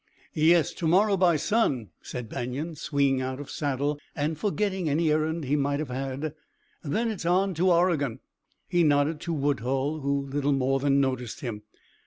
"Yes, 0.33 0.73
to 0.73 0.87
morrow 0.87 1.15
by 1.15 1.35
sun," 1.35 1.91
said 2.01 2.27
Banion, 2.27 2.73
swinging 2.73 3.21
out 3.21 3.39
of 3.39 3.51
saddle 3.51 3.99
and 4.15 4.35
forgetting 4.35 4.89
any 4.89 5.11
errand 5.11 5.43
he 5.45 5.55
might 5.55 5.77
have 5.77 5.89
had. 5.91 6.33
"Then 6.83 7.11
it's 7.11 7.23
on 7.23 7.53
to 7.53 7.69
Oregon!" 7.69 8.19
He 8.67 8.81
nodded 8.81 9.19
to 9.21 9.31
Woodhull, 9.31 9.99
who 9.99 10.25
little 10.25 10.53
more 10.53 10.79
than 10.79 10.99
noticed 10.99 11.41
him. 11.41 11.61